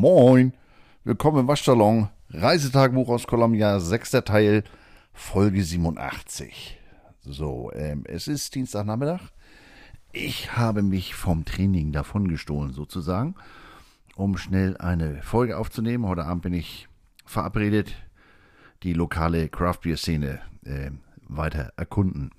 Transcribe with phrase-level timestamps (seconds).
[0.00, 0.52] Moin,
[1.02, 2.08] willkommen im Waschsalon.
[2.30, 4.62] Reisetagebuch aus Columbia, sechster Teil,
[5.12, 6.78] Folge 87.
[7.22, 9.22] So, ähm, es ist Dienstagnachmittag.
[10.12, 13.34] Ich habe mich vom Training davon gestohlen, sozusagen,
[14.14, 16.06] um schnell eine Folge aufzunehmen.
[16.06, 16.86] Heute Abend bin ich
[17.26, 17.96] verabredet,
[18.84, 20.92] die lokale Craft Beer Szene äh,
[21.26, 22.30] weiter erkunden.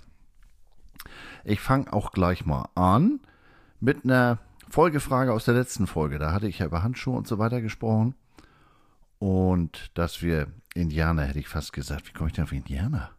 [1.44, 3.20] Ich fange auch gleich mal an
[3.80, 4.38] mit einer
[4.70, 6.18] Folgefrage aus der letzten Folge.
[6.18, 8.14] Da hatte ich ja über Handschuhe und so weiter gesprochen.
[9.18, 12.08] Und dass wir Indianer, hätte ich fast gesagt.
[12.08, 13.10] Wie komme ich denn auf Indianer?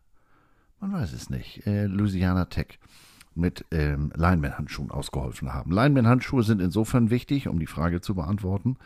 [0.80, 1.68] Man weiß es nicht.
[1.68, 2.80] Äh, Louisiana Tech
[3.36, 5.72] mit ähm, Lineman-Handschuhen ausgeholfen haben.
[5.72, 8.78] Lineman-Handschuhe sind insofern wichtig, um die Frage zu beantworten,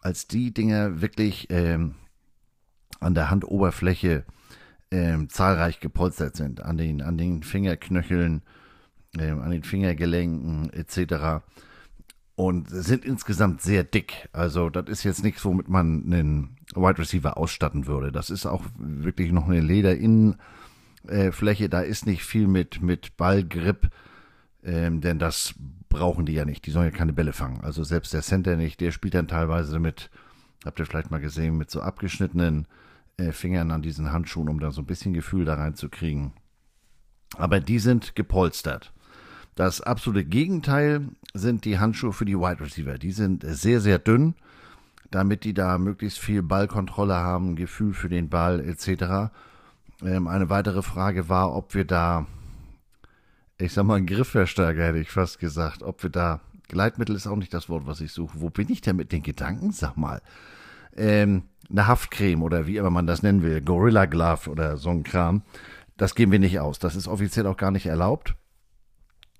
[0.00, 1.94] als die Dinger wirklich ähm,
[3.00, 4.24] an der Handoberfläche
[4.90, 8.42] ähm, zahlreich gepolstert sind, an den, an den Fingerknöcheln,
[9.18, 11.42] ähm, an den Fingergelenken etc
[12.36, 14.28] und sind insgesamt sehr dick.
[14.32, 18.10] Also das ist jetzt nichts, womit man einen Wide Receiver ausstatten würde.
[18.10, 21.68] Das ist auch wirklich noch eine Lederinnenfläche.
[21.68, 23.88] Da ist nicht viel mit, mit Ballgrip,
[24.64, 25.54] ähm, denn das
[25.88, 26.66] brauchen die ja nicht.
[26.66, 27.60] Die sollen ja keine Bälle fangen.
[27.60, 28.80] Also selbst der Center nicht.
[28.80, 30.10] Der spielt dann teilweise mit,
[30.64, 32.66] habt ihr vielleicht mal gesehen, mit so abgeschnittenen
[33.16, 36.32] äh, Fingern an diesen Handschuhen, um da so ein bisschen Gefühl da reinzukriegen.
[37.36, 38.92] Aber die sind gepolstert.
[39.54, 42.98] Das absolute Gegenteil sind die Handschuhe für die Wide Receiver.
[42.98, 44.34] Die sind sehr, sehr dünn,
[45.10, 49.32] damit die da möglichst viel Ballkontrolle haben, Gefühl für den Ball etc.
[50.02, 52.26] Ähm, eine weitere Frage war, ob wir da,
[53.58, 57.36] ich sag mal, einen Griffverstärker hätte ich fast gesagt, ob wir da, Gleitmittel ist auch
[57.36, 58.40] nicht das Wort, was ich suche.
[58.40, 59.70] Wo bin ich denn mit den Gedanken?
[59.70, 60.20] Sag mal.
[60.96, 65.04] Ähm, eine Haftcreme oder wie immer man das nennen will, Gorilla Glove oder so ein
[65.04, 65.42] Kram.
[65.96, 66.78] Das geben wir nicht aus.
[66.80, 68.34] Das ist offiziell auch gar nicht erlaubt.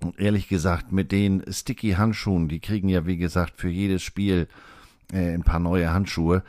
[0.01, 4.47] Und ehrlich gesagt, mit den Sticky-Handschuhen, die kriegen ja, wie gesagt, für jedes Spiel
[5.11, 6.43] äh, ein paar neue Handschuhe.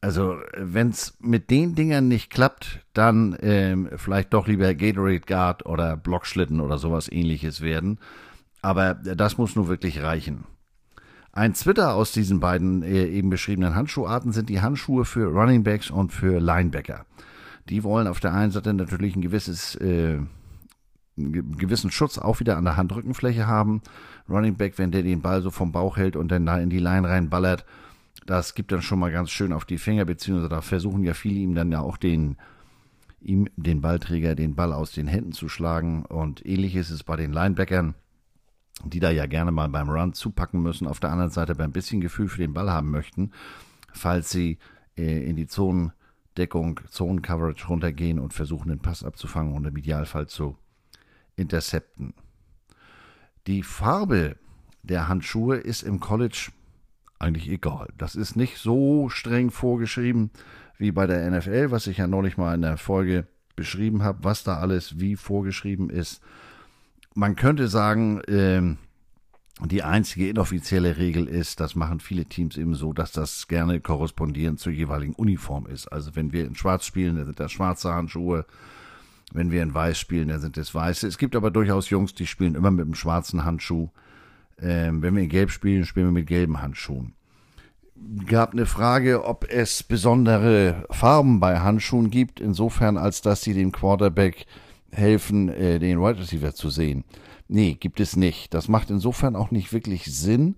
[0.00, 5.66] Also, wenn es mit den Dingern nicht klappt, dann ähm, vielleicht doch lieber Gatorade Guard
[5.66, 7.98] oder Blockschlitten oder sowas ähnliches werden.
[8.62, 10.44] Aber das muss nur wirklich reichen.
[11.32, 15.90] Ein Twitter aus diesen beiden äh, eben beschriebenen Handschuharten sind die Handschuhe für Running Backs
[15.90, 17.04] und für Linebacker.
[17.68, 20.18] Die wollen auf der einen Seite natürlich ein gewisses äh,
[21.16, 23.82] einen gewissen Schutz auch wieder an der Handrückenfläche haben.
[24.28, 26.78] Running Back, wenn der den Ball so vom Bauch hält und dann da in die
[26.78, 27.64] Line reinballert,
[28.26, 31.38] das gibt dann schon mal ganz schön auf die Finger, beziehungsweise da versuchen ja viele
[31.40, 32.36] ihm dann ja auch den,
[33.20, 36.04] ihm, den Ballträger, den Ball aus den Händen zu schlagen.
[36.04, 37.94] Und ähnlich ist es bei den Linebackern,
[38.84, 42.00] die da ja gerne mal beim Run zupacken müssen, auf der anderen Seite beim bisschen
[42.00, 43.30] Gefühl für den Ball haben möchten,
[43.92, 44.58] falls sie
[44.96, 50.56] äh, in die Zonendeckung, Zonencoverage runtergehen und versuchen, den Pass abzufangen und im Idealfall zu
[51.36, 52.14] intercepten.
[53.46, 54.36] Die Farbe
[54.82, 56.50] der Handschuhe ist im College
[57.18, 57.88] eigentlich egal.
[57.96, 60.30] Das ist nicht so streng vorgeschrieben
[60.78, 64.44] wie bei der NFL, was ich ja neulich mal in der Folge beschrieben habe, was
[64.44, 66.20] da alles wie vorgeschrieben ist.
[67.14, 68.76] Man könnte sagen, äh,
[69.64, 74.60] die einzige inoffizielle Regel ist, das machen viele Teams eben so, dass das gerne korrespondierend
[74.60, 75.86] zur jeweiligen Uniform ist.
[75.88, 78.44] Also wenn wir in Schwarz spielen, dann sind das schwarze Handschuhe.
[79.32, 81.06] Wenn wir in Weiß spielen, dann sind es Weiße.
[81.06, 83.88] Es gibt aber durchaus Jungs, die spielen immer mit einem schwarzen Handschuh.
[84.60, 87.14] Ähm, wenn wir in Gelb spielen, spielen wir mit gelben Handschuhen.
[88.26, 93.72] Gab eine Frage, ob es besondere Farben bei Handschuhen gibt, insofern als dass sie dem
[93.72, 94.46] Quarterback
[94.92, 97.04] helfen, äh, den Wide Receiver zu sehen.
[97.48, 98.54] Nee, gibt es nicht.
[98.54, 100.56] Das macht insofern auch nicht wirklich Sinn,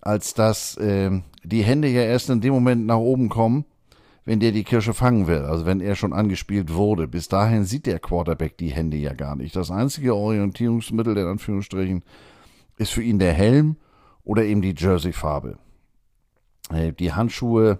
[0.00, 1.10] als dass äh,
[1.44, 3.64] die Hände ja erst in dem Moment nach oben kommen,
[4.26, 7.06] wenn der die Kirsche fangen will, also wenn er schon angespielt wurde.
[7.06, 9.54] Bis dahin sieht der Quarterback die Hände ja gar nicht.
[9.54, 12.02] Das einzige Orientierungsmittel, in Anführungsstrichen,
[12.76, 13.76] ist für ihn der Helm
[14.24, 15.58] oder eben die Jerseyfarbe.
[16.70, 17.78] Äh, die Handschuhe,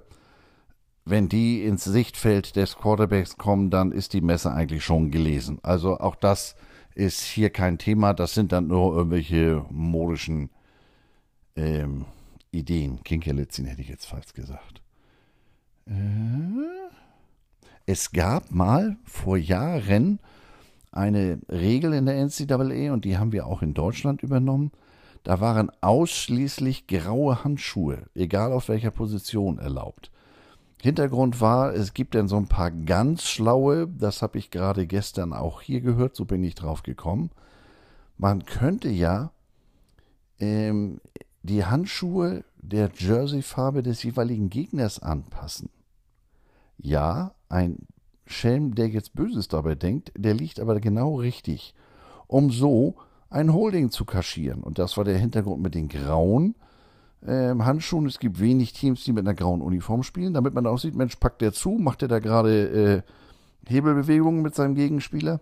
[1.05, 5.59] wenn die ins Sichtfeld des Quarterbacks kommen, dann ist die Messe eigentlich schon gelesen.
[5.65, 6.55] Also auch das
[6.95, 8.15] ist hier kein Thema.
[8.15, 10.51] Das sind dann nur irgendwelche modischen
[11.57, 12.05] ähm,
[12.53, 13.03] Ideen.
[13.03, 14.86] Kinkerlitzchen hätte ich jetzt falsch gesagt.
[15.87, 16.57] Äh?
[17.87, 20.19] Es gab mal vor Jahren
[20.91, 24.73] eine Regel in der NCAA und die haben wir auch in Deutschland übernommen.
[25.23, 30.11] Da waren ausschließlich graue Handschuhe, egal auf welcher Position, erlaubt.
[30.83, 35.33] Hintergrund war, es gibt dann so ein paar ganz schlaue, das habe ich gerade gestern
[35.33, 37.31] auch hier gehört, so bin ich drauf gekommen.
[38.19, 39.31] Man könnte ja
[40.39, 41.01] ähm,
[41.43, 45.71] die Handschuhe der Jersey-Farbe des jeweiligen Gegners anpassen.
[46.79, 47.87] Ja, ein
[48.27, 51.75] Schelm, der jetzt Böses dabei denkt, der liegt aber genau richtig,
[52.27, 52.97] um so
[53.31, 54.63] ein Holding zu kaschieren.
[54.63, 56.55] Und das war der Hintergrund mit den grauen
[57.27, 58.07] ähm, Handschuhen.
[58.07, 61.17] Es gibt wenig Teams, die mit einer grauen Uniform spielen, damit man auch sieht, Mensch,
[61.17, 63.05] packt der zu, macht der da gerade
[63.67, 65.41] äh, Hebelbewegungen mit seinem Gegenspieler.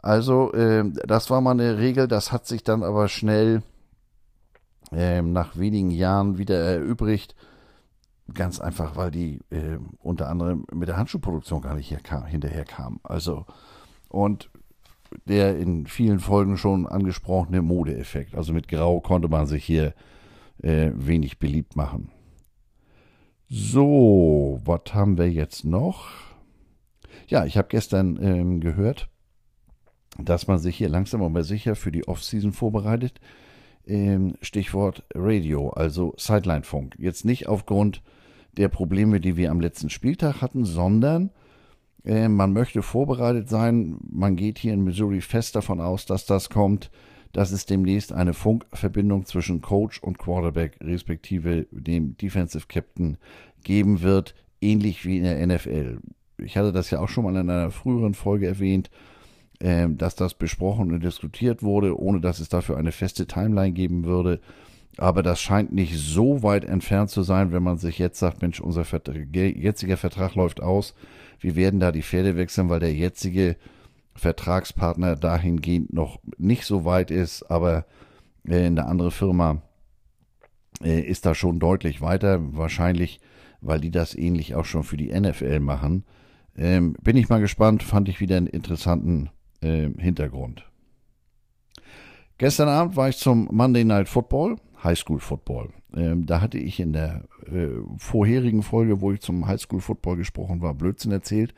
[0.00, 3.62] Also, äh, das war mal eine Regel, das hat sich dann aber schnell
[4.92, 7.34] äh, nach wenigen Jahren wieder erübrigt.
[8.34, 13.00] Ganz einfach, weil die äh, unter anderem mit der Handschuhproduktion gar nicht hinterher kam.
[13.02, 13.46] Also,
[14.08, 14.50] und
[15.26, 18.34] der in vielen Folgen schon angesprochene Modeeffekt.
[18.34, 19.94] Also mit Grau konnte man sich hier
[20.62, 22.10] äh, wenig beliebt machen.
[23.48, 26.08] So, was haben wir jetzt noch?
[27.28, 29.08] Ja, ich habe gestern ähm, gehört,
[30.18, 33.20] dass man sich hier langsam aber sicher für die Offseason vorbereitet.
[33.86, 36.96] Ähm, Stichwort Radio, also Sideline-Funk.
[36.98, 38.02] Jetzt nicht aufgrund
[38.58, 41.30] der Probleme, die wir am letzten Spieltag hatten, sondern
[42.04, 43.96] äh, man möchte vorbereitet sein.
[44.10, 46.90] Man geht hier in Missouri fest davon aus, dass das kommt
[47.32, 53.18] dass es demnächst eine Funkverbindung zwischen Coach und Quarterback respektive dem Defensive Captain
[53.62, 55.98] geben wird, ähnlich wie in der NFL.
[56.38, 58.90] Ich hatte das ja auch schon mal in einer früheren Folge erwähnt,
[59.60, 64.04] äh, dass das besprochen und diskutiert wurde, ohne dass es dafür eine feste Timeline geben
[64.04, 64.40] würde.
[64.98, 68.60] Aber das scheint nicht so weit entfernt zu sein, wenn man sich jetzt sagt, Mensch,
[68.60, 70.94] unser Vertrag, jetziger Vertrag läuft aus.
[71.38, 73.56] Wir werden da die Pferde wechseln, weil der jetzige
[74.16, 77.86] Vertragspartner dahingehend noch nicht so weit ist, aber
[78.44, 79.62] äh, eine andere Firma
[80.82, 82.40] äh, ist da schon deutlich weiter.
[82.56, 83.20] Wahrscheinlich,
[83.60, 86.04] weil die das ähnlich auch schon für die NFL machen.
[86.56, 89.30] Ähm, bin ich mal gespannt, fand ich wieder einen interessanten
[89.60, 90.68] äh, Hintergrund.
[92.38, 95.70] Gestern Abend war ich zum Monday Night Football, High School Football.
[95.94, 100.16] Ähm, da hatte ich in der äh, vorherigen Folge, wo ich zum High School Football
[100.16, 101.54] gesprochen war, Blödsinn erzählt.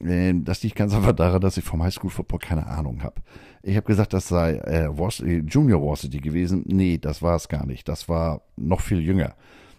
[0.00, 3.22] Ähm, das liegt ganz einfach daran, dass ich vom Highschool Football keine Ahnung habe.
[3.62, 6.64] Ich habe gesagt, das sei äh, äh, Junior Varsity gewesen.
[6.66, 7.88] Nee, das war es gar nicht.
[7.88, 9.34] Das war noch viel jünger.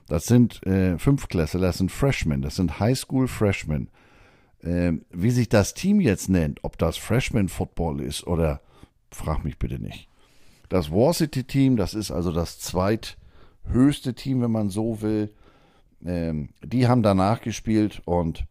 [0.08, 3.90] Das sind äh, Fünftklässler, das sind Freshmen, das sind Highschool Freshmen.
[4.64, 8.62] Ähm, wie sich das Team jetzt nennt, ob das Freshman Football ist oder
[9.12, 10.10] frag mich bitte nicht.
[10.70, 15.34] Das Varsity Team, das ist also das zweithöchste Team, wenn man so will.
[16.06, 18.46] Ähm, die haben danach gespielt und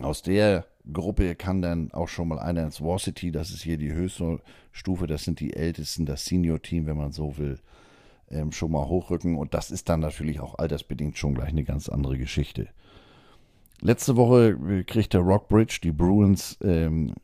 [0.00, 3.92] aus der Gruppe kann dann auch schon mal einer ins Varsity, das ist hier die
[3.92, 4.40] höchste
[4.72, 7.58] Stufe, das sind die Ältesten, das Senior-Team, wenn man so will,
[8.30, 9.36] ähm, schon mal hochrücken.
[9.36, 12.68] Und das ist dann natürlich auch altersbedingt schon gleich eine ganz andere Geschichte.
[13.80, 17.14] Letzte Woche äh, kriegt der Rockbridge die Bruins, ähm,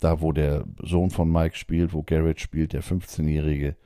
[0.00, 3.76] da wo der Sohn von Mike spielt, wo Garrett spielt, der 15-Jährige,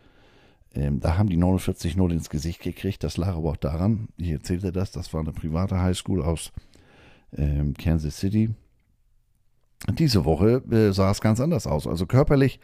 [0.75, 3.05] ähm, da haben die 49 0 ins Gesicht gekriegt.
[3.05, 6.53] Das lag aber auch daran, ich erzählte das, das war eine private Highschool aus
[7.37, 8.51] ähm, Kansas City.
[9.99, 11.87] Diese Woche äh, sah es ganz anders aus.
[11.87, 12.61] Also körperlich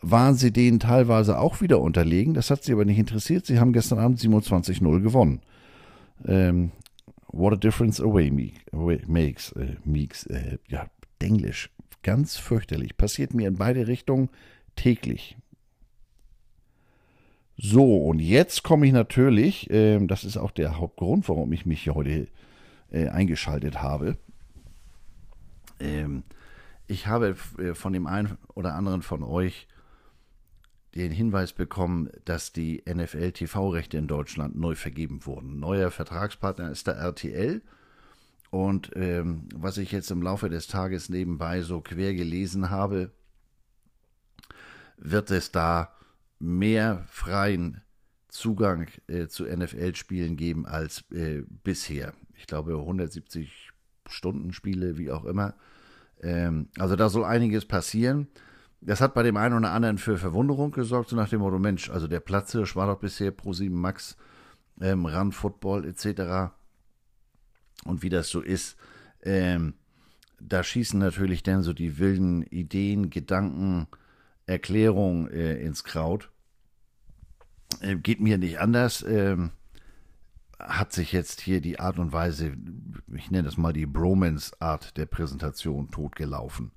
[0.00, 2.34] waren sie denen teilweise auch wieder unterlegen.
[2.34, 3.46] Das hat sie aber nicht interessiert.
[3.46, 5.40] Sie haben gestern Abend 27-0 gewonnen.
[6.24, 6.70] Ähm,
[7.28, 9.52] what a difference away, me, away makes.
[9.52, 10.86] Äh, Meeks, äh, ja,
[11.18, 11.70] Englisch.
[12.02, 12.96] Ganz fürchterlich.
[12.96, 14.28] Passiert mir in beide Richtungen
[14.76, 15.36] täglich.
[17.56, 21.82] So, und jetzt komme ich natürlich, äh, das ist auch der Hauptgrund, warum ich mich
[21.82, 22.28] hier heute
[22.90, 24.16] äh, eingeschaltet habe.
[25.78, 26.24] Ähm,
[26.86, 29.68] ich habe äh, von dem einen oder anderen von euch
[30.94, 35.58] den Hinweis bekommen, dass die NFL-TV-Rechte in Deutschland neu vergeben wurden.
[35.58, 37.62] Neuer Vertragspartner ist der RTL.
[38.52, 43.10] Und ähm, was ich jetzt im Laufe des Tages nebenbei so quer gelesen habe,
[44.96, 45.92] wird es da
[46.38, 47.80] mehr freien
[48.28, 53.70] Zugang äh, zu NFL-Spielen geben als äh, bisher ich glaube 170
[54.08, 55.54] Stunden Spiele, wie auch immer.
[56.20, 58.26] Ähm, also da soll einiges passieren.
[58.80, 61.88] Das hat bei dem einen oder anderen für Verwunderung gesorgt, so nach dem Motto, Mensch,
[61.88, 64.16] also der Platzhirsch war doch bisher Pro 7 Max,
[64.80, 66.52] ähm, Run Football etc.
[67.84, 68.76] Und wie das so ist,
[69.22, 69.74] ähm,
[70.40, 73.86] da schießen natürlich dann so die wilden Ideen, Gedanken,
[74.46, 76.30] Erklärungen äh, ins Kraut.
[77.80, 79.04] Äh, geht mir nicht anders.
[79.06, 79.50] Ähm,
[80.58, 82.56] hat sich jetzt hier die Art und Weise,
[83.14, 86.72] ich nenne das mal die Bromance-Art der Präsentation totgelaufen.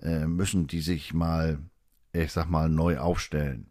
[0.00, 1.58] Äh, müssen die sich mal,
[2.12, 3.69] ich sag mal, neu aufstellen?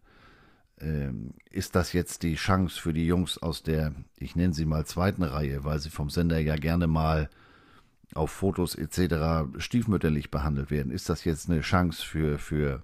[0.81, 4.85] Ähm, ist das jetzt die Chance für die Jungs aus der, ich nenne sie mal
[4.85, 7.29] zweiten Reihe, weil sie vom Sender ja gerne mal
[8.13, 9.59] auf Fotos etc.
[9.59, 10.91] stiefmütterlich behandelt werden?
[10.91, 12.83] Ist das jetzt eine Chance für, für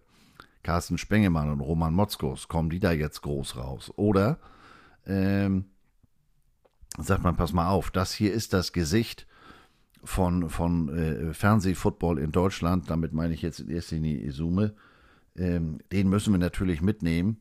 [0.64, 2.48] Carsten Spengemann und Roman Motzkos?
[2.48, 3.92] Kommen die da jetzt groß raus?
[3.96, 4.40] Oder
[5.08, 5.66] ähm,
[6.98, 9.28] sagt man, pass mal auf, das hier ist das Gesicht
[10.04, 14.74] von, von äh, Fernsehfootball in Deutschland, damit meine ich jetzt in erster Linie Isume,
[15.36, 17.38] ähm, den müssen wir natürlich mitnehmen.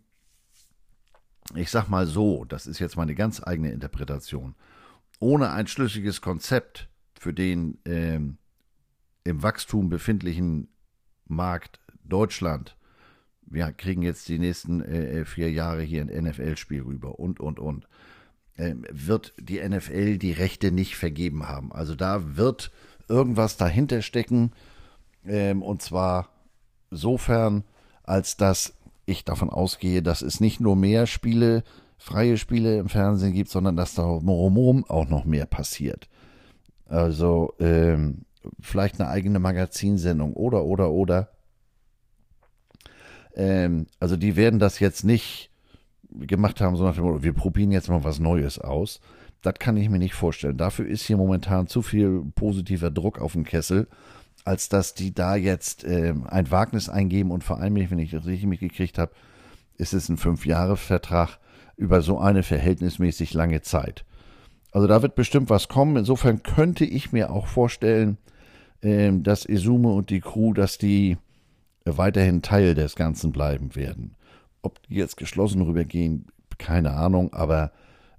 [1.55, 4.55] Ich sag mal so, das ist jetzt meine ganz eigene Interpretation,
[5.21, 8.39] ohne ein schlüssiges Konzept für den ähm,
[9.25, 10.69] im Wachstum befindlichen
[11.27, 12.77] Markt Deutschland,
[13.47, 17.87] wir kriegen jetzt die nächsten äh, vier Jahre hier ein NFL-Spiel rüber und, und, und,
[18.57, 21.73] äh, wird die NFL die Rechte nicht vergeben haben.
[21.73, 22.71] Also da wird
[23.09, 24.53] irgendwas dahinter stecken,
[25.27, 26.31] ähm, und zwar
[26.91, 27.65] sofern,
[28.03, 28.75] als dass
[29.07, 31.63] ich davon ausgehe, dass es nicht nur mehr Spiele,
[31.97, 36.09] freie Spiele im Fernsehen gibt, sondern dass da drumherum auch noch mehr passiert.
[36.87, 38.25] Also ähm,
[38.61, 41.31] vielleicht eine eigene Magazinsendung oder, oder, oder.
[43.35, 45.51] Ähm, also die werden das jetzt nicht
[46.11, 49.01] gemacht haben, sondern wir probieren jetzt mal was Neues aus.
[49.43, 50.57] Das kann ich mir nicht vorstellen.
[50.57, 53.89] Dafür ist hier momentan zu viel positiver Druck auf dem Kessel,
[54.45, 58.27] als dass die da jetzt äh, ein Wagnis eingeben und vor allem, wenn ich das
[58.27, 59.13] richtig mitgekriegt habe,
[59.77, 61.39] ist es ein Fünf-Jahre-Vertrag
[61.77, 64.05] über so eine verhältnismäßig lange Zeit.
[64.71, 65.97] Also da wird bestimmt was kommen.
[65.97, 68.19] Insofern könnte ich mir auch vorstellen,
[68.83, 71.17] äh, dass Izume und die Crew, dass die
[71.85, 74.17] weiterhin Teil des Ganzen bleiben werden.
[74.63, 76.27] Ob die jetzt geschlossen rübergehen,
[76.59, 77.73] keine Ahnung, aber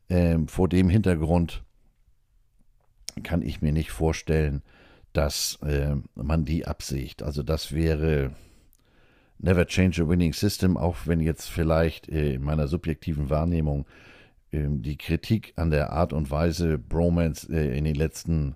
[0.10, 1.64] ähm, vor dem Hintergrund
[3.24, 4.62] kann ich mir nicht vorstellen,
[5.16, 7.24] dass äh, man die absicht.
[7.24, 8.32] Also das wäre
[9.38, 13.86] Never Change a Winning System, auch wenn jetzt vielleicht äh, in meiner subjektiven Wahrnehmung
[14.52, 18.56] äh, die Kritik an der Art und Weise Bromance äh, in den letzten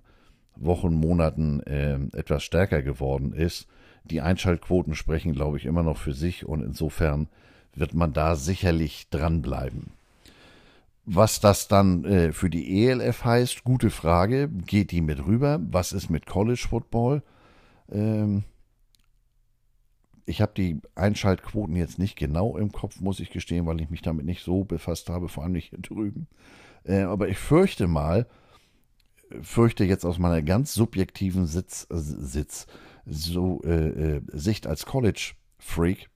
[0.56, 3.66] Wochen, Monaten ähm, etwas stärker geworden ist.
[4.04, 7.28] Die Einschaltquoten sprechen, glaube ich, immer noch für sich und insofern
[7.74, 9.92] wird man da sicherlich dranbleiben.
[11.12, 14.48] Was das dann äh, für die ELF heißt, gute Frage.
[14.48, 15.58] Geht die mit rüber?
[15.60, 17.24] Was ist mit College Football?
[17.90, 18.44] Ähm,
[20.24, 24.02] ich habe die Einschaltquoten jetzt nicht genau im Kopf, muss ich gestehen, weil ich mich
[24.02, 26.28] damit nicht so befasst habe, vor allem nicht hier drüben.
[26.84, 28.28] Äh, aber ich fürchte mal,
[29.42, 32.68] fürchte jetzt aus meiner ganz subjektiven Sitz, äh, Sitz
[33.04, 33.88] so äh,
[34.18, 36.08] äh Sicht als College Freak,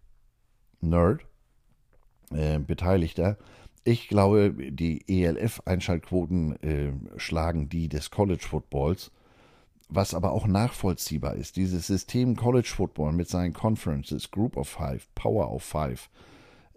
[0.81, 1.27] Nerd,
[2.31, 3.39] äh, Beteiligter,
[3.85, 9.11] ich glaube, die ELF-Einschaltquoten äh, schlagen die des College Footballs,
[9.91, 11.57] was aber auch nachvollziehbar ist.
[11.57, 16.09] Dieses System College Football mit seinen Conferences, Group of Five, Power of Five,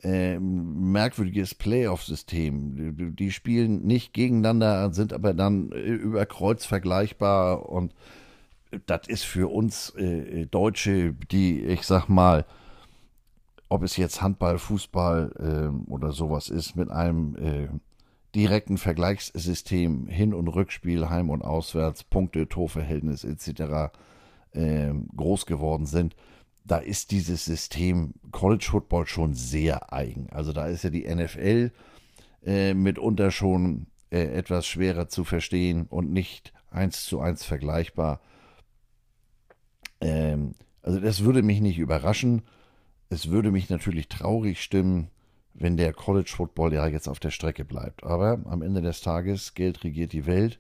[0.04, 3.16] äh, merkwürdiges Playoff-System.
[3.16, 7.94] Die, spielen nicht gegeneinander, sind aber dann äh, über Kreuz vergleichbar und
[8.86, 12.46] das ist für uns äh, Deutsche, die, ich sag mal,
[13.70, 17.68] ob es jetzt Handball, Fußball äh, oder sowas ist, mit einem äh,
[18.36, 23.92] direkten Vergleichssystem, Hin- und Rückspiel, Heim- und Auswärts, Punkte, Torverhältnis etc.
[24.52, 26.16] Äh, groß geworden sind,
[26.64, 30.30] da ist dieses System College Football schon sehr eigen.
[30.32, 31.72] Also da ist ja die NFL
[32.46, 38.20] äh, mitunter schon äh, etwas schwerer zu verstehen und nicht eins zu eins vergleichbar.
[40.02, 42.44] Ähm, also das würde mich nicht überraschen
[43.10, 45.10] es würde mich natürlich traurig stimmen,
[45.54, 48.04] wenn der College Football ja jetzt auf der Strecke bleibt.
[48.04, 50.60] Aber am Ende des Tages, Geld regiert die Welt.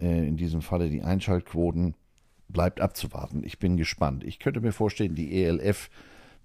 [0.00, 1.94] Äh, in diesem Falle die Einschaltquoten.
[2.48, 3.44] Bleibt abzuwarten.
[3.44, 4.24] Ich bin gespannt.
[4.24, 5.88] Ich könnte mir vorstellen, die ELF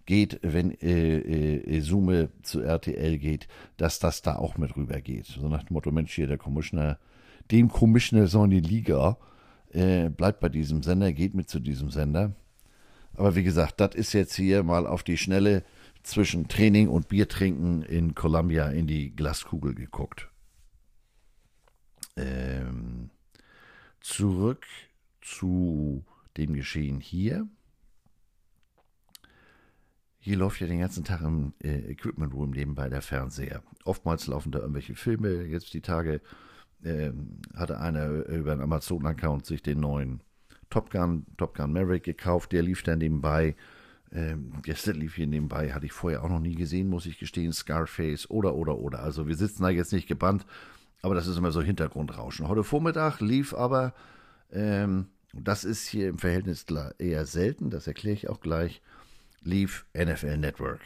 [0.05, 1.17] geht, wenn äh,
[1.57, 5.25] äh, Sume zu RTL geht, dass das da auch mit rüber geht.
[5.25, 6.97] So nach dem Motto, Mensch, hier der Commissioner,
[7.51, 9.17] dem Commissioner so eine Liga,
[9.71, 12.33] äh, bleibt bei diesem Sender, geht mit zu diesem Sender.
[13.17, 15.63] Aber wie gesagt, das ist jetzt hier mal auf die Schnelle
[16.03, 20.29] zwischen Training und Biertrinken in Columbia in die Glaskugel geguckt.
[22.15, 23.09] Ähm,
[23.99, 24.65] zurück
[25.21, 26.05] zu
[26.37, 27.47] dem Geschehen hier.
[30.19, 33.63] Hier läuft ja den ganzen Tag im äh, Equipment Room nebenbei der Fernseher.
[33.83, 35.43] Oftmals laufen da irgendwelche Filme.
[35.43, 36.21] Jetzt die Tage
[36.83, 37.11] äh,
[37.55, 40.21] hatte einer über einen Amazon-Account sich den neuen
[40.69, 43.55] Top Gun, Top Gun Maverick gekauft, der lief dann nebenbei.
[44.11, 47.51] Ähm, gestern lief hier nebenbei, hatte ich vorher auch noch nie gesehen, muss ich gestehen,
[47.51, 48.99] Scarface oder, oder, oder.
[48.99, 50.45] Also wir sitzen da jetzt nicht gebannt,
[51.01, 52.47] aber das ist immer so Hintergrundrauschen.
[52.47, 53.93] Heute Vormittag lief aber,
[54.51, 56.65] ähm, das ist hier im Verhältnis
[56.99, 58.81] eher selten, das erkläre ich auch gleich,
[59.41, 60.81] lief NFL Network.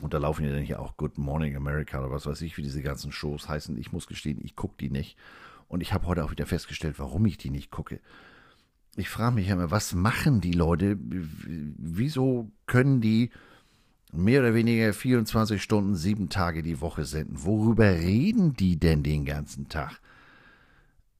[0.00, 2.62] Und da laufen ja dann hier auch Good Morning America oder was weiß ich, wie
[2.62, 3.78] diese ganzen Shows heißen.
[3.78, 5.16] Ich muss gestehen, ich gucke die nicht.
[5.68, 8.00] Und ich habe heute auch wieder festgestellt, warum ich die nicht gucke
[8.96, 10.98] ich frage mich immer, was machen die Leute?
[11.00, 13.30] Wieso können die
[14.12, 17.44] mehr oder weniger 24 Stunden, sieben Tage die Woche senden?
[17.44, 20.00] Worüber reden die denn den ganzen Tag?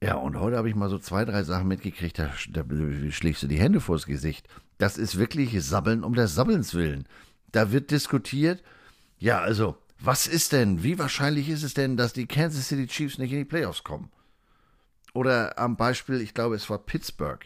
[0.02, 2.64] Ja, und heute habe ich mal so zwei, drei Sachen mitgekriegt, da, da
[3.10, 4.48] schlägst du die Hände vors Gesicht.
[4.78, 7.06] Das ist wirklich Sabbeln um des Sabbelns willen.
[7.52, 8.62] Da wird diskutiert,
[9.18, 13.16] ja, also, Was ist denn, wie wahrscheinlich ist es denn, dass die Kansas City Chiefs
[13.18, 14.10] nicht in die Playoffs kommen?
[15.14, 17.40] Oder am Beispiel, ich glaube, es war Pittsburgh.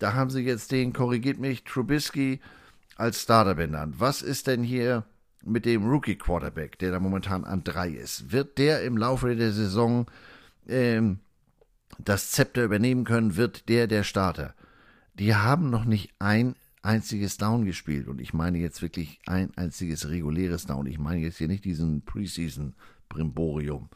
[0.00, 2.40] Da haben sie jetzt den, korrigiert mich, Trubisky
[2.96, 3.96] als Starter benannt.
[3.98, 5.04] Was ist denn hier
[5.44, 8.32] mit dem Rookie Quarterback, der da momentan an drei ist?
[8.32, 10.06] Wird der im Laufe der Saison
[10.66, 11.20] ähm,
[11.98, 13.36] das Zepter übernehmen können?
[13.36, 14.54] Wird der der Starter?
[15.14, 18.08] Die haben noch nicht ein einziges Down gespielt.
[18.08, 20.86] Und ich meine jetzt wirklich ein einziges reguläres Down.
[20.86, 23.90] Ich meine jetzt hier nicht diesen Preseason-Brimborium.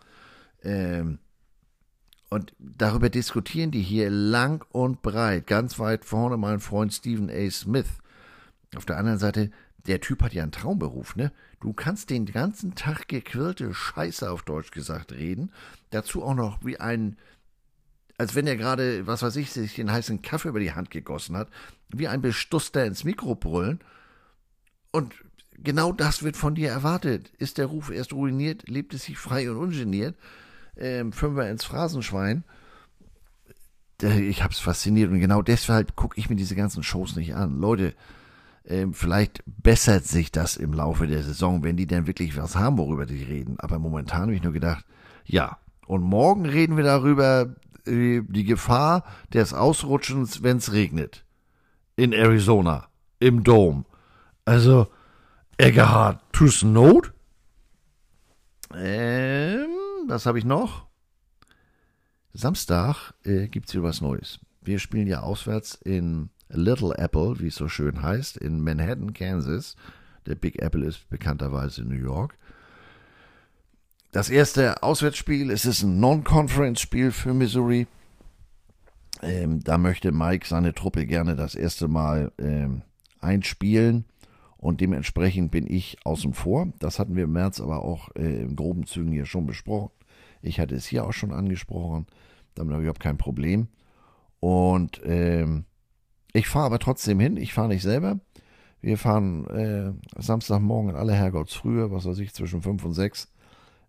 [0.63, 1.19] Ähm,
[2.35, 5.47] und darüber diskutieren die hier lang und breit.
[5.47, 7.49] Ganz weit vorne mein Freund Stephen A.
[7.49, 7.87] Smith.
[8.75, 9.53] Auf der anderen Seite,
[9.87, 11.31] der Typ hat ja einen Traumberuf, ne?
[11.61, 15.53] Du kannst den ganzen Tag gequirlte Scheiße auf Deutsch gesagt reden.
[15.91, 17.17] Dazu auch noch wie ein
[18.19, 21.37] als wenn er gerade, was weiß ich, sich den heißen Kaffee über die Hand gegossen
[21.37, 21.49] hat,
[21.89, 23.79] wie ein Bestusster ins Mikro brüllen.
[24.91, 25.15] Und
[25.57, 27.33] genau das wird von dir erwartet.
[27.39, 30.17] Ist der Ruf erst ruiniert, lebt es sich frei und ungeniert.
[30.77, 32.45] Ähm, Fünfer ins Phrasenschwein.
[34.03, 37.61] Ich hab's fasziniert und genau deshalb gucke ich mir diese ganzen Shows nicht an.
[37.61, 37.95] Leute,
[38.67, 42.79] ähm, vielleicht bessert sich das im Laufe der Saison, wenn die dann wirklich was haben,
[42.79, 43.59] worüber die reden.
[43.61, 44.85] Aber momentan habe ich nur gedacht,
[45.25, 47.55] ja, und morgen reden wir darüber,
[47.87, 51.25] äh, die Gefahr des Ausrutschens, wenn es regnet.
[51.97, 52.89] In Arizona.
[53.21, 53.85] Im Dome.
[54.45, 54.89] Also,
[55.59, 57.13] Egerhard, tust Not?
[58.75, 59.74] Ähm,
[60.09, 60.87] was habe ich noch?
[62.33, 64.41] Samstag äh, gibt's hier was Neues.
[64.61, 69.77] Wir spielen ja auswärts in Little Apple, wie es so schön heißt, in Manhattan, Kansas.
[70.27, 72.37] Der Big Apple ist bekannterweise in New York.
[74.11, 77.87] Das erste Auswärtsspiel, es ist ein Non-Conference-Spiel für Missouri.
[79.23, 82.83] Ähm, da möchte Mike seine Truppe gerne das erste Mal ähm,
[83.21, 84.05] einspielen
[84.65, 86.73] und dementsprechend bin ich außen vor.
[86.79, 89.91] Das hatten wir im März aber auch äh, in groben Zügen hier schon besprochen.
[90.41, 92.07] Ich hatte es hier auch schon angesprochen.
[92.55, 93.69] Damit habe ich überhaupt kein Problem.
[94.41, 95.67] Und ähm,
[96.33, 97.37] ich fahre aber trotzdem hin.
[97.37, 98.21] Ich fahre nicht selber.
[98.81, 103.31] Wir fahren äh, Samstagmorgen in alle Herrgottsfrühe, was weiß ich, zwischen 5 und 6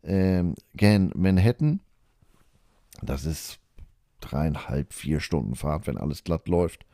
[0.03, 1.79] ähm, gen Manhattan.
[3.01, 3.59] Das ist
[4.19, 6.85] dreieinhalb, vier Stunden Fahrt, wenn alles glatt läuft.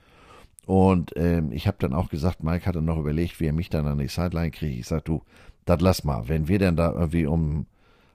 [0.65, 3.87] Und ähm, ich habe dann auch gesagt, Mike hatte noch überlegt, wie er mich dann
[3.87, 4.79] an die Sideline kriegt.
[4.79, 5.23] Ich sag, du,
[5.65, 6.27] das lass mal.
[6.27, 7.65] Wenn wir dann da irgendwie um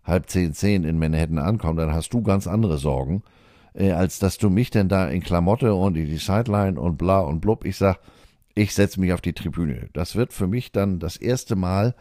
[0.04, 3.22] halb zehn, zehn in Manhattan ankommen, dann hast du ganz andere Sorgen,
[3.74, 7.20] äh, als dass du mich denn da in Klamotte und in die Sideline und bla
[7.20, 7.64] und blub.
[7.64, 7.98] Ich sag,
[8.54, 9.88] ich setze mich auf die Tribüne.
[9.92, 11.94] Das wird für mich dann das erste Mal,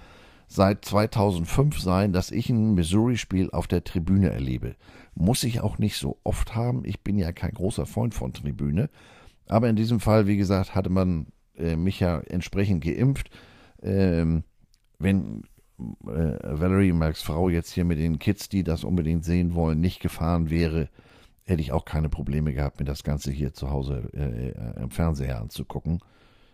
[0.47, 4.75] seit 2005 sein, dass ich ein Missouri-Spiel auf der Tribüne erlebe.
[5.15, 6.83] Muss ich auch nicht so oft haben.
[6.85, 8.89] Ich bin ja kein großer Freund von Tribüne.
[9.47, 13.29] Aber in diesem Fall, wie gesagt, hatte man äh, mich ja entsprechend geimpft.
[13.81, 14.43] Ähm,
[14.97, 15.43] wenn
[15.79, 19.99] äh, Valerie, Marks Frau, jetzt hier mit den Kids, die das unbedingt sehen wollen, nicht
[19.99, 20.89] gefahren wäre,
[21.43, 24.89] hätte ich auch keine Probleme gehabt, mir das Ganze hier zu Hause äh, äh im
[24.89, 25.99] Fernseher anzugucken.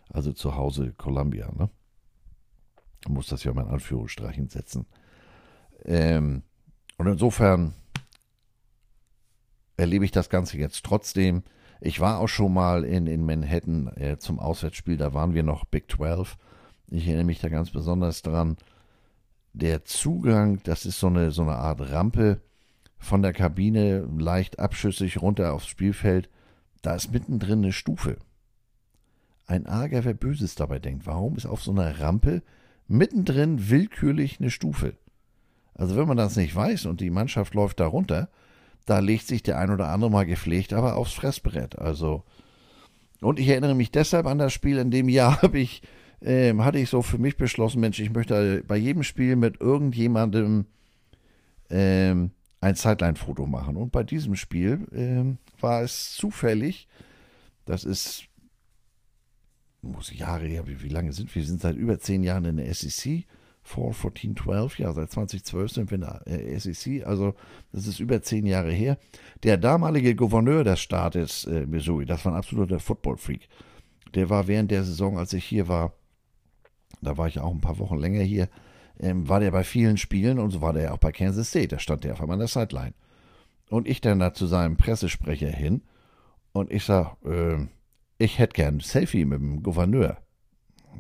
[0.10, 1.70] Also zu Hause Columbia, ne?
[3.08, 4.86] muss das ja mal in Anführungsstrichen setzen.
[5.86, 6.44] Ähm,
[6.98, 7.74] und insofern
[9.78, 11.44] erlebe ich das Ganze jetzt trotzdem.
[11.82, 15.66] Ich war auch schon mal in, in Manhattan äh, zum Auswärtsspiel, da waren wir noch
[15.66, 16.38] Big 12.
[16.92, 18.56] Ich erinnere mich da ganz besonders dran.
[19.54, 22.40] Der Zugang, das ist so eine, so eine Art Rampe
[23.00, 26.30] von der Kabine, leicht abschüssig runter aufs Spielfeld.
[26.84, 28.18] Da ist mittendrin eine Stufe.
[29.48, 31.08] Ein Arger, wer Böses dabei denkt.
[31.08, 32.44] Warum ist auf so einer Rampe
[32.92, 34.98] mittendrin willkürlich eine Stufe.
[35.74, 38.30] Also wenn man das nicht weiß und die Mannschaft läuft da runter,
[38.86, 41.78] da legt sich der ein oder andere mal gepflegt, aber aufs Fressbrett.
[41.80, 42.24] Also
[43.22, 44.78] und ich erinnere mich deshalb an das Spiel.
[44.78, 45.82] In dem Jahr habe ich
[46.24, 50.66] ähm, hatte ich so für mich beschlossen, Mensch, ich möchte bei jedem Spiel mit irgendjemandem
[51.70, 53.76] ähm, ein Sideline-Foto machen.
[53.76, 56.88] Und bei diesem Spiel ähm, war es zufällig,
[57.66, 58.26] das ist
[59.82, 61.42] muss Jahre her, wie, wie lange sind wir?
[61.42, 63.26] Wir sind seit über zehn Jahren in der SEC.
[63.64, 67.36] 4, 14, 12, ja, seit 2012 sind wir in der äh, SEC, also
[67.72, 68.98] das ist über zehn Jahre her.
[69.44, 73.48] Der damalige Gouverneur des Staates äh, Missouri, das war ein absoluter Football-Freak.
[74.16, 75.94] Der war während der Saison, als ich hier war,
[77.02, 78.50] da war ich auch ein paar Wochen länger hier,
[79.00, 81.70] ähm, war der bei vielen Spielen und so war der auch bei Kansas State.
[81.70, 82.94] Da stand der auf einmal an der Sideline.
[83.70, 85.82] Und ich dann da zu seinem Pressesprecher hin
[86.52, 87.68] und ich sag, äh,
[88.18, 90.18] ich hätte gern ein Selfie mit dem Gouverneur.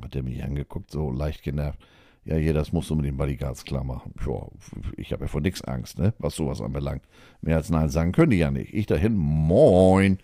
[0.02, 1.80] Hat er mich angeguckt, so leicht genervt.
[2.23, 4.13] Ja, hier, das musst du mit den Bodyguards klar machen.
[4.25, 4.47] Ja,
[4.95, 7.03] ich habe ja vor nichts Angst, ne, was sowas anbelangt.
[7.41, 8.73] Mehr als Nein sagen können die ja nicht.
[8.73, 10.19] Ich dahin, moin.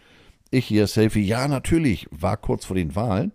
[0.52, 1.24] Ich hier, Selfie.
[1.24, 3.32] Ja, natürlich, war kurz vor den Wahlen.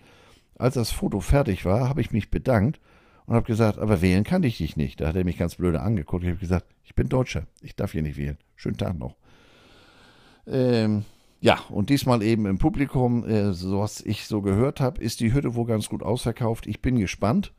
[0.57, 2.93] Als das Foto fertig war, habe ich mich bedankt und
[3.27, 5.01] und habe gesagt, aber wählen kann ich dich nicht.
[5.01, 6.25] Da hat er mich ganz blöde angeguckt.
[6.25, 8.39] Ich habe gesagt, ich bin Deutscher, ich darf hier nicht wählen.
[8.57, 9.17] Schönen Tag noch.
[10.47, 11.05] Ähm,
[11.41, 15.33] ja, und diesmal eben im Publikum, äh, so was ich so gehört habe, ist die
[15.33, 16.67] Hütte wohl ganz gut ausverkauft.
[16.67, 17.53] Ich bin gespannt.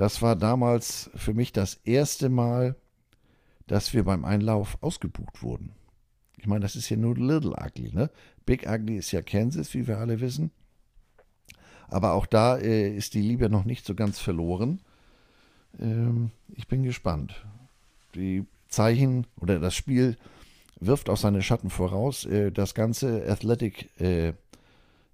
[0.00, 2.74] Das war damals für mich das erste Mal,
[3.66, 5.72] dass wir beim Einlauf ausgebucht wurden.
[6.38, 8.08] Ich meine, das ist ja nur Little Ugly, ne?
[8.46, 10.52] Big Ugly ist ja Kansas, wie wir alle wissen.
[11.88, 14.80] Aber auch da äh, ist die Liebe noch nicht so ganz verloren.
[15.78, 17.44] Ähm, ich bin gespannt.
[18.14, 20.16] Die Zeichen oder das Spiel
[20.80, 22.24] wirft auch seine Schatten voraus.
[22.24, 24.32] Äh, das ganze Athletic äh,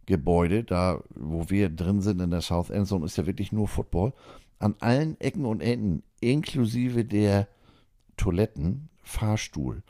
[0.07, 4.13] da wo wir drin sind in der South End Zone, ist ja wirklich nur Football.
[4.59, 7.49] An allen Ecken und Enden, inklusive der
[8.17, 9.83] Toiletten, Fahrstuhl,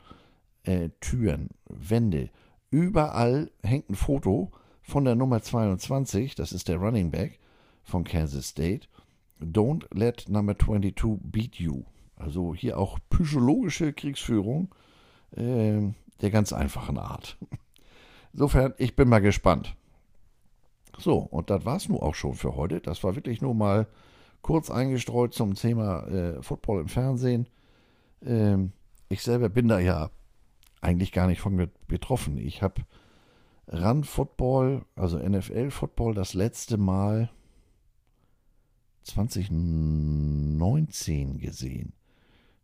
[0.63, 2.29] äh, Türen, Wände,
[2.69, 4.51] überall hängt ein Foto
[4.81, 7.39] von der Nummer 22, das ist der Running Back
[7.83, 8.87] von Kansas State.
[9.41, 11.83] Don't let number 22 beat you.
[12.15, 14.73] Also hier auch psychologische Kriegsführung
[15.31, 15.81] äh,
[16.21, 17.37] der ganz einfachen Art.
[18.33, 19.75] Insofern, ich bin mal gespannt.
[20.97, 22.81] So, und das war es nun auch schon für heute.
[22.81, 23.87] Das war wirklich nur mal
[24.47, 27.47] kurz eingestreut zum Thema äh, Football im Fernsehen.
[28.25, 28.71] Ähm,
[29.09, 30.09] ich selber bin da ja
[30.79, 32.37] eigentlich gar nicht von betroffen.
[32.37, 32.83] Ich habe
[33.69, 37.29] Run Football, also NFL Football, das letzte Mal
[39.03, 41.91] 2019 gesehen.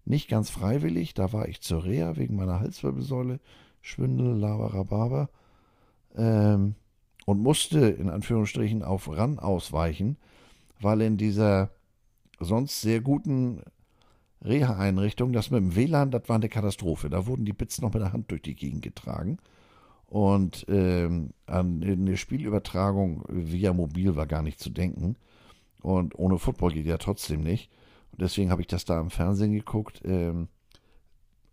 [0.05, 3.41] Nicht ganz freiwillig, da war ich zur Reha wegen meiner Halswirbelsäule,
[3.81, 5.29] Schwindel, Lava, Rhabarber,
[6.15, 6.75] ähm,
[7.25, 10.15] und musste in Anführungsstrichen auf Run ausweichen,
[10.79, 11.69] weil in dieser
[12.39, 13.61] sonst sehr guten
[14.43, 17.09] Reha-Einrichtung, das mit dem WLAN, das war eine Katastrophe.
[17.09, 19.37] Da wurden die Bits noch mit der Hand durch die Gegend getragen.
[20.07, 25.15] Und ähm, an eine Spielübertragung via Mobil war gar nicht zu denken.
[25.81, 27.71] Und ohne Football geht ja trotzdem nicht.
[28.11, 30.01] Und deswegen habe ich das da im Fernsehen geguckt.
[30.05, 30.49] Ähm,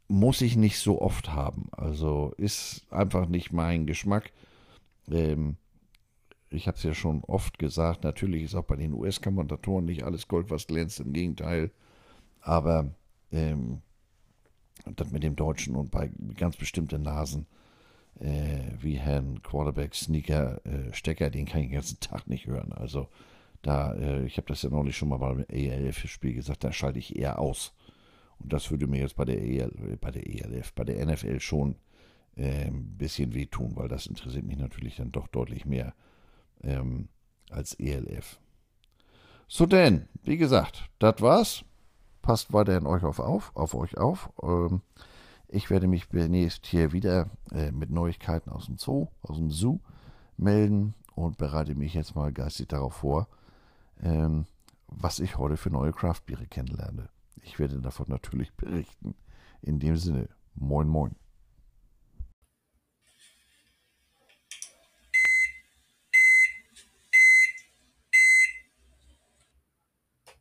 [0.08, 1.68] muss ich nicht so oft haben.
[1.72, 4.32] Also ist einfach nicht mein Geschmack.
[5.10, 5.56] Ähm,
[6.50, 10.26] ich habe es ja schon oft gesagt, natürlich ist auch bei den US-Kommentatoren nicht alles
[10.26, 11.70] Gold, was glänzt, im Gegenteil.
[12.40, 12.90] Aber
[13.30, 13.82] ähm,
[14.96, 17.46] das mit dem Deutschen und bei ganz bestimmten Nasen,
[18.18, 22.72] äh, wie Herrn Quarterback Sneaker äh, Stecker, den kann ich den ganzen Tag nicht hören.
[22.72, 23.08] Also
[23.62, 27.16] da, äh, ich habe das ja neulich schon mal beim ELF-Spiel gesagt, da schalte ich
[27.16, 27.74] eher aus.
[28.40, 31.76] Und das würde mir jetzt bei der, EL, bei der ELF, bei der NFL schon
[32.36, 35.92] ein bisschen wehtun, weil das interessiert mich natürlich dann doch deutlich mehr
[36.62, 37.08] ähm,
[37.50, 38.38] als ELF.
[39.48, 41.64] So denn, wie gesagt, das war's.
[42.22, 44.30] Passt weiterhin euch auf, auf, auf euch auf.
[44.42, 44.82] Ähm,
[45.48, 49.80] ich werde mich demnächst hier wieder äh, mit Neuigkeiten aus dem Zoo, aus dem Zoo
[50.36, 53.26] melden und bereite mich jetzt mal geistig darauf vor,
[54.02, 54.46] ähm,
[54.86, 57.08] was ich heute für neue Craftbiere kennenlerne.
[57.42, 59.14] Ich werde davon natürlich berichten.
[59.62, 61.16] In dem Sinne, moin moin.